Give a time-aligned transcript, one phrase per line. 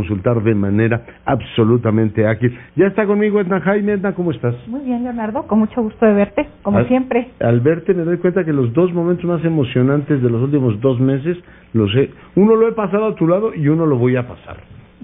[0.00, 2.56] consultar de manera absolutamente ágil.
[2.76, 3.94] Ya está conmigo Edna Jaime.
[3.94, 4.54] Edna, ¿cómo estás?
[4.68, 5.42] Muy bien, Leonardo.
[5.48, 7.30] Con mucho gusto de verte, como Al- siempre.
[7.40, 11.00] Al verte me doy cuenta que los dos momentos más emocionantes de los últimos dos
[11.00, 11.36] meses
[11.72, 12.08] los he...
[12.36, 14.58] Uno lo he pasado a tu lado y uno lo voy a pasar.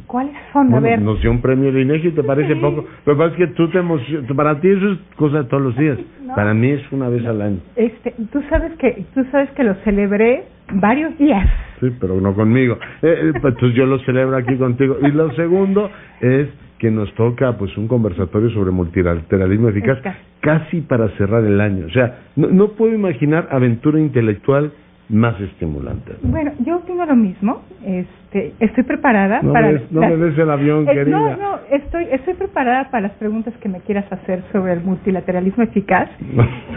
[0.07, 0.69] ¿Cuáles son?
[0.69, 1.03] a Bueno, ver.
[1.03, 2.61] nos dio un premio de INEGI, ¿te parece Sí.
[2.61, 2.85] poco?
[3.07, 4.31] Lo que pasa es que tú te emocionas...
[4.37, 5.99] Para ti eso es cosa de todos los días.
[6.27, 6.35] No.
[6.35, 7.59] Para mí es una vez al año.
[7.77, 10.43] Este, tú sabes que tú sabes que lo celebré
[10.73, 11.49] varios días.
[11.81, 12.79] Sí, pero no conmigo.
[13.03, 14.97] Eh, eh, pues, entonces yo lo celebro aquí contigo.
[15.03, 15.91] Y lo segundo
[16.21, 20.17] es que nos toca pues un conversatorio sobre multilateralismo eficaz Eficaz.
[20.41, 21.87] casi para cerrar el año.
[21.87, 24.73] O sea, no, no puedo imaginar aventura intelectual
[25.09, 26.15] más estimulante.
[26.23, 27.63] Bueno, yo opino lo mismo.
[27.85, 31.19] Este, estoy preparada No para no me des el avión, Eh, querida.
[31.19, 35.63] No, no, estoy estoy preparada para las preguntas que me quieras hacer sobre el multilateralismo
[35.63, 36.09] eficaz.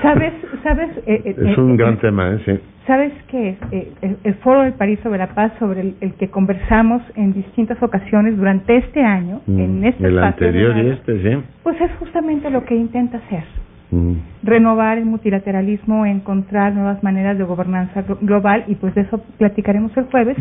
[0.02, 2.40] Sabes, sabes eh, eh, Es eh, un eh, gran tema, ¿eh?
[2.46, 2.60] Sí.
[2.88, 3.58] ¿Sabes qué es?
[3.72, 7.34] Eh, el, el Foro de París sobre la Paz, sobre el, el que conversamos en
[7.34, 11.44] distintas ocasiones durante este año, en Mm, este el espacio anterior y este, sí.
[11.64, 13.44] Pues es justamente lo que intenta hacer.
[13.92, 14.14] Mm.
[14.44, 19.96] Renovar el multilateralismo, encontrar nuevas maneras de gobernanza glo- global y pues de eso platicaremos
[19.98, 20.38] el jueves.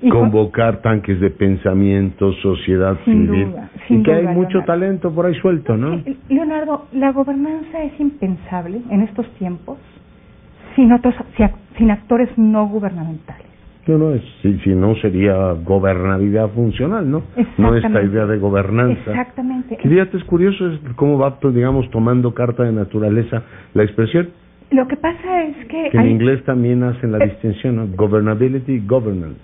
[0.00, 3.50] Y con- Convocar tanques de pensamiento, sociedad Sin civil.
[3.50, 4.72] duda, sin y que hay duda, mucho Leonardo.
[4.72, 6.00] talento por ahí suelto, ¿no?
[6.28, 9.76] Leonardo, la gobernanza es impensable en estos tiempos
[10.76, 11.14] sin, otros,
[11.76, 13.46] sin actores no gubernamentales.
[13.88, 17.22] No, no, es, si, si no sería gobernabilidad funcional, ¿no?
[17.56, 19.10] No esta idea de gobernanza.
[19.10, 19.78] Exactamente.
[19.78, 23.42] Que fíjate, es curioso es cómo va, pues, digamos, tomando carta de naturaleza
[23.74, 24.28] la expresión,
[24.70, 27.86] Lo que pasa es que, que en hay- inglés también hacen la distinción, ¿no?
[27.96, 29.40] Governability y governance.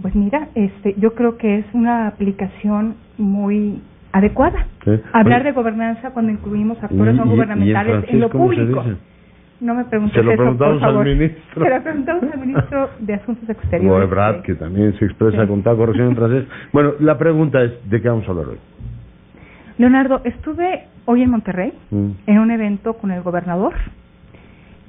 [0.00, 3.80] Pues mira, este, yo creo que es una aplicación muy
[4.12, 4.66] adecuada.
[5.12, 8.56] Hablar Oye, de gobernanza cuando incluimos actores y- no en gubernamentales en lo ¿cómo se
[8.60, 8.84] público.
[9.60, 11.06] No me preguntes Se lo eso, por preguntamos al favor.
[11.06, 11.64] ministro.
[11.64, 13.90] Se lo preguntamos al ministro de Asuntos Exteriores.
[14.08, 15.48] Goebrat, eh, que también se expresa Sí.
[15.48, 16.44] con tal corrección en francés.
[16.72, 18.58] Bueno, la pregunta es, ¿de qué vamos a hablar hoy?
[19.78, 22.10] Leonardo, estuve hoy en Monterrey Mm.
[22.26, 23.74] en un evento con el gobernador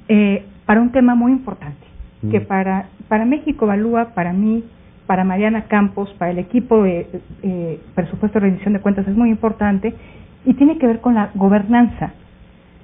[0.08, 1.86] eh, para un tema muy importante,
[2.22, 2.30] Mm.
[2.30, 4.64] que para, para México Evalúa, para mí,
[5.06, 9.30] para Mariana Campos, para el equipo de eh, presupuesto de rendición de cuentas es muy
[9.30, 9.94] importante
[10.44, 12.12] y tiene que ver con la gobernanza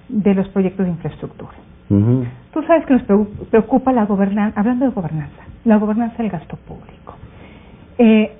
[0.09, 1.53] de los proyectos de infraestructura.
[1.89, 2.25] Ujú.
[2.53, 3.03] Tú sabes que nos
[3.51, 7.17] preocupa la gobernanza, hablando de gobernanza, la gobernanza del gasto público.
[7.99, 8.33] Eh,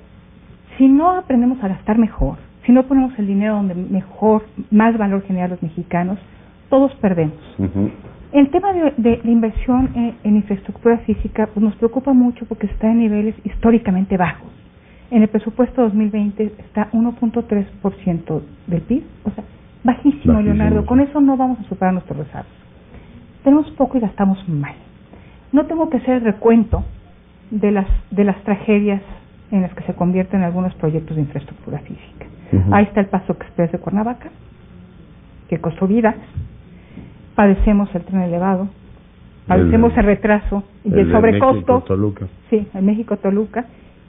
[0.77, 5.23] si no aprendemos a gastar mejor, si no ponemos el dinero donde mejor, más valor
[5.23, 6.19] genera a los mexicanos,
[6.69, 7.37] todos perdemos.
[8.33, 12.67] El tema de, de- de inversión en, en infraestructura física pues nos preocupa mucho porque
[12.67, 14.49] está en niveles históricamente bajos.
[15.09, 19.43] En el presupuesto 2020 está 1.3% del PIB, o sea,
[19.83, 20.85] bajísimo, Bajísimo, Leonardo.
[20.85, 22.47] Con eso no vamos a superar nuestros rezagos.
[23.43, 24.75] Tenemos poco y gastamos mal.
[25.51, 26.85] No tengo que hacer el recuento
[27.49, 29.01] de las de las tragedias
[29.51, 32.25] en las que se convierten algunos proyectos de infraestructura física.
[32.71, 34.29] Ahí está el Paso Express de Cuernavaca,
[35.49, 36.15] que costó vidas.
[37.41, 38.67] Padecemos el tren elevado,
[39.47, 41.55] padecemos El- el, retraso y el, sobrecosto.
[41.73, 42.27] México, Toluca.
[42.51, 43.65] Sí, en México Toluca.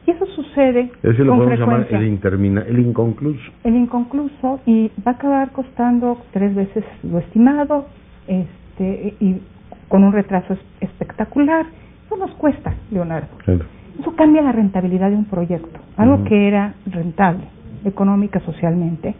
[0.06, 3.50] Y eso sucede Ese lo con podemos llamar el intermina, el inconcluso.
[3.64, 7.86] el inconcluso y va a acabar costando tres veces lo estimado
[8.28, 9.40] este y
[9.88, 11.64] con un retraso es- espectacular.
[12.04, 13.28] Eso nos cuesta, Leonardo.
[13.46, 13.64] Claro.
[13.98, 15.80] Eso cambia la rentabilidad de un proyecto.
[15.96, 17.44] Algo que era rentable,
[17.86, 19.14] económica, socialmente,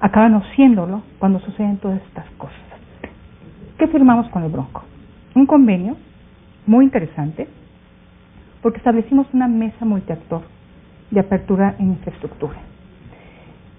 [0.00, 2.56] acaba no siéndolo cuando suceden todas estas cosas.
[3.78, 4.82] ¿Qué firmamos con el Bronco?
[5.34, 5.96] Un convenio
[6.66, 7.48] muy interesante
[8.62, 10.42] porque establecimos una mesa multiactor
[11.10, 12.56] de apertura en infraestructura.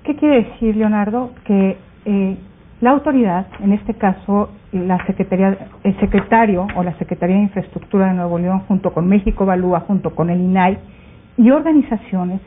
[0.04, 1.32] ¿Qué quiere decir, Leonardo?
[1.44, 2.38] Que eh,
[2.82, 8.14] la autoridad, en este caso la Secretaría, el secretario o la Secretaría de Infraestructura de
[8.14, 10.78] Nuevo León, junto con México Evalúa, junto con el INAI
[11.38, 12.40] y organizaciones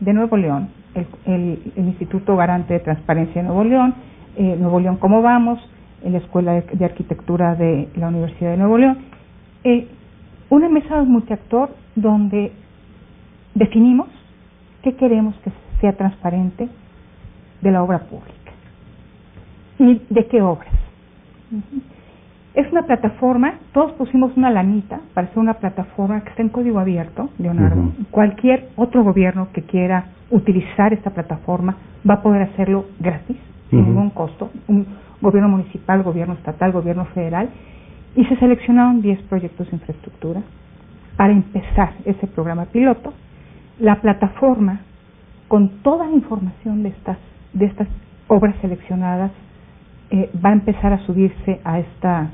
[0.00, 3.94] de Nuevo León, el, el- el Instituto Garante de Transparencia de Nuevo León,
[4.36, 5.58] eh, Nuevo León Cómo Vamos,
[6.02, 8.98] en la Escuela de, Arquitectura de la Universidad de Nuevo León,
[9.64, 9.88] eh,
[10.48, 12.52] una mesa multiactor donde
[13.54, 14.08] definimos
[14.82, 16.68] qué queremos que sea transparente
[17.60, 18.52] de la obra pública
[19.78, 20.72] y de qué obras.
[22.54, 26.80] Es una plataforma, todos pusimos una lanita para hacer una plataforma que está en código
[26.80, 27.92] abierto, Leonardo.
[28.10, 31.76] Cualquier otro gobierno que quiera utilizar esta plataforma
[32.08, 33.36] va a poder hacerlo gratis,
[33.70, 34.50] sin ningún costo.
[34.66, 34.86] Un
[35.20, 37.48] gobierno municipal, gobierno estatal, gobierno federal.
[38.16, 40.42] Y se seleccionaron 10 proyectos de infraestructura
[41.16, 43.12] para empezar ese programa piloto.
[43.78, 44.80] La plataforma,
[45.48, 47.18] con toda la información de estas,
[47.52, 47.88] de estas
[48.28, 49.30] obras seleccionadas,
[50.10, 52.30] eh, va a empezar a subirse a esta,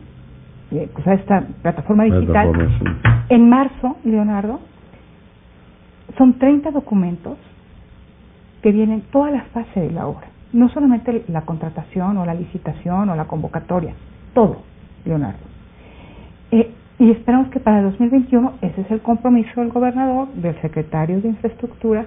[0.70, 2.50] eh, pues a esta plataforma digital.
[2.50, 2.84] Plataforma, sí.
[3.28, 4.60] En marzo, Leonardo,
[6.16, 7.36] son 30 documentos
[8.62, 13.10] que vienen toda la fase de la obra, no solamente la contratación o la licitación
[13.10, 13.92] o la convocatoria,
[14.32, 14.62] todo,
[15.04, 15.38] Leonardo.
[16.50, 21.28] Eh, y esperamos que para 2021, ese es el compromiso del gobernador, del secretario de
[21.28, 22.06] Infraestructura,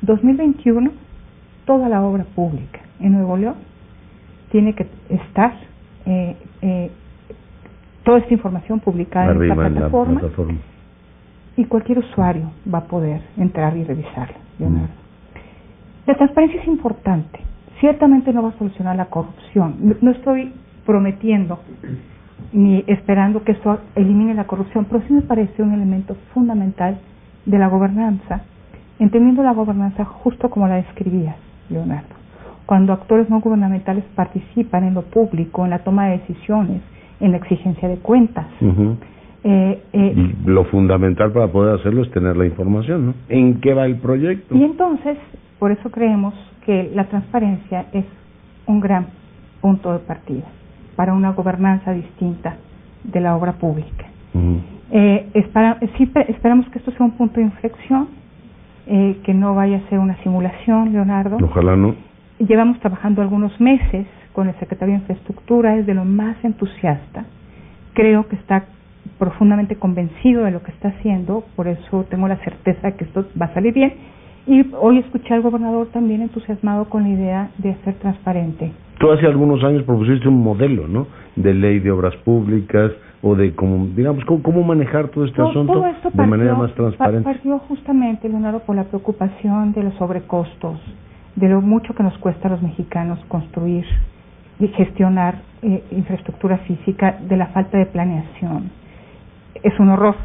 [0.00, 0.90] 2021,
[1.66, 3.56] toda la obra pública en Nuevo León
[4.50, 5.52] tiene que estar
[6.06, 6.90] eh, eh,
[8.04, 10.58] toda esta información publicada en esta plataforma, plataforma,
[11.56, 14.36] y cualquier usuario va a poder entrar y revisarla.
[14.58, 14.86] Leonardo.
[14.86, 16.06] Mm.
[16.06, 17.51] La transparencia es importante.
[17.82, 19.96] Ciertamente no va a solucionar la corrupción.
[20.00, 20.52] No estoy
[20.86, 21.58] prometiendo
[22.52, 27.00] ni esperando que esto elimine la corrupción, pero sí me parece un elemento fundamental
[27.44, 28.42] de la gobernanza,
[29.00, 31.34] entendiendo la gobernanza justo como la describías,
[31.70, 32.14] Leonardo.
[32.66, 36.82] Cuando actores no gubernamentales participan en lo público, en la toma de decisiones,
[37.18, 38.46] en la exigencia de cuentas.
[39.44, 43.14] Eh, eh, y lo fundamental para poder hacerlo es tener la información, ¿no?
[43.28, 44.54] ¿En qué va el proyecto?
[44.54, 45.18] Y entonces,
[45.58, 46.34] por eso creemos
[46.64, 48.04] que la transparencia es
[48.66, 49.06] un gran
[49.60, 50.44] punto de partida
[50.96, 52.56] para una gobernanza distinta
[53.04, 54.06] de la obra pública.
[54.90, 58.08] eh, esperamos que esto sea un punto de inflexión,
[58.86, 61.38] eh, que no vaya a ser una simulación, Leonardo.
[61.42, 61.94] Ojalá no.
[62.38, 67.24] Llevamos trabajando algunos meses con el secretario de Infraestructura, es de lo más entusiasta.
[67.94, 68.64] Creo que está
[69.22, 73.24] profundamente convencido de lo que está haciendo, por eso tengo la certeza de que esto
[73.40, 73.92] va a salir bien.
[74.48, 79.24] Y hoy escuché al gobernador también entusiasmado con la idea de ser transparente Tú hace
[79.26, 81.06] algunos años propusiste un modelo, ¿no?
[81.36, 82.90] De ley de obras públicas
[83.22, 87.22] o de cómo, digamos, cómo, manejar todo este asunto de manera más transparente.
[87.22, 90.80] Partió justamente, Leonardo, por la preocupación de los sobrecostos,
[91.36, 93.84] de lo mucho que nos cuesta a los mexicanos construir
[94.58, 98.81] y gestionar eh, infraestructura física, de la falta de planeación.
[99.62, 100.16] Es un horror.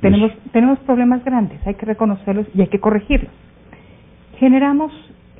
[0.00, 3.32] Tenemos, tenemos problemas grandes, hay que reconocerlos y hay que corregirlos.
[4.38, 4.92] Generamos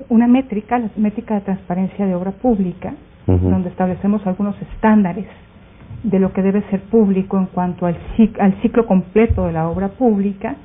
[0.09, 2.95] una métrica, la métrica de transparencia de obra pública,
[3.27, 5.27] donde establecemos algunos estándares
[6.03, 7.97] de lo que debe ser público en cuanto al,
[8.63, 10.57] ciclo, completo de la obra pública,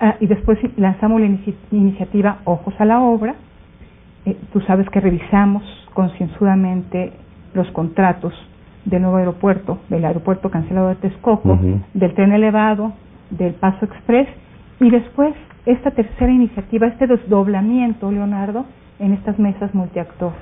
[0.00, 1.28] ah, y después lanzamos la
[1.70, 3.36] iniciativa Ojos a la Obra.
[4.26, 5.62] Eh, tú sabes que revisamos
[5.94, 7.12] concienzudamente
[7.54, 8.34] los contratos
[8.84, 11.58] del nuevo aeropuerto, del aeropuerto cancelado de Texcoco,
[11.94, 12.92] del tren elevado,
[13.30, 14.28] del Paso Express,
[14.80, 15.34] y después
[15.66, 18.64] esta tercera iniciativa, este desdoblamiento, Leonardo,
[18.98, 20.32] en estas mesas multiactor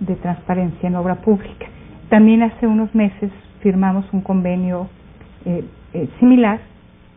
[0.00, 1.66] de transparencia en obra pública.
[2.08, 3.30] También hace unos meses
[3.60, 4.88] firmamos un convenio
[5.44, 6.60] eh, eh, similar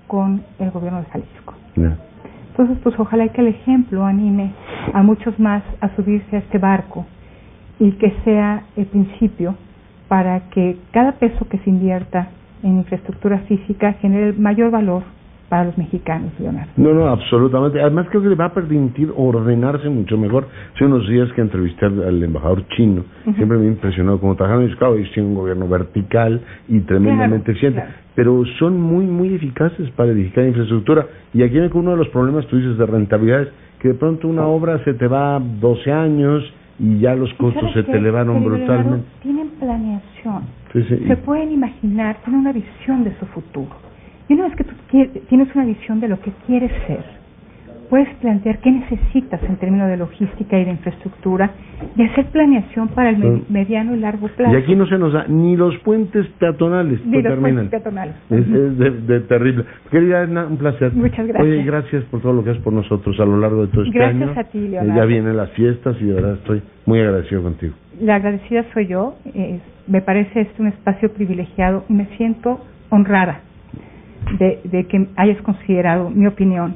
[0.08, 1.54] con el gobierno de Jalisco.
[1.76, 4.52] Entonces, pues ojalá que el ejemplo anime
[4.94, 7.06] a muchos más a subirse a este barco
[7.80, 9.56] y que sea el principio
[10.12, 12.28] para que cada peso que se invierta
[12.64, 15.04] en infraestructura física genere mayor valor
[15.48, 16.70] para los mexicanos, Leonardo.
[16.76, 17.80] No, no, absolutamente.
[17.80, 20.50] Además creo que le va a permitir ordenarse mucho mejor.
[20.76, 24.68] Hace unos días que entrevisté al, embajador chino, siempre me ha impresionado como trabajan.
[24.68, 27.82] Y claro, ellos tienen un gobierno vertical y tremendamente eficiente,
[28.14, 31.08] pero son muy, muy eficaces para edificar infraestructura.
[31.34, 33.50] Y aquí uno de los problemas, tú dices, de rentabilidad, es
[33.80, 36.44] que de pronto una obra se te va 12 años
[36.82, 39.06] y ya los costos se te elevaron brutalmente.
[39.22, 40.44] Tienen planeación,
[41.08, 43.76] se pueden imaginar, tienen una visión de su futuro
[44.28, 44.74] y una vez que tú
[45.30, 47.04] tienes una visión de lo que quieres ser,
[47.90, 51.52] puedes plantear qué necesitas en términos de logística y de infraestructura
[51.98, 54.54] y hacer planeación para el mediano y largo plazo.
[54.54, 57.06] Y aquí no se nos da ni los puentes peatonales.
[57.06, 58.16] Ni los puentes peatonales.
[58.30, 59.66] Es, de, terrible.
[59.90, 60.94] Querida Edna, un placer.
[60.94, 61.44] Muchas gracias.
[61.46, 64.02] Oye, gracias por todo lo que haces por nosotros a lo largo de todo este
[64.02, 64.28] año.
[64.28, 67.74] Gracias a ti, eh, ya vienen las fiestas y de verdad estoy muy agradecido contigo.
[68.02, 69.16] La agradecida soy yo.
[69.88, 73.42] me parece este un espacio privilegiado y me siento honrada
[74.38, 76.76] de, que hayas considerado mi opinión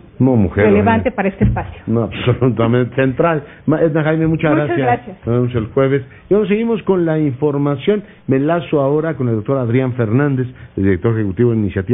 [0.56, 1.82] relevante para este espacio.
[1.88, 3.44] No, absolutamente central.
[3.68, 5.18] Edna Jaime, muchas, muchas gracias.
[5.26, 6.04] Nos vemos el jueves.
[6.30, 8.04] Y vamos, seguimos con la información.
[8.28, 11.84] Me lazo ahora con el doctor Adrián Fernández, el director ejecutivo de Iniciativa.